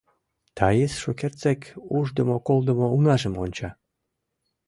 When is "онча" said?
3.43-3.69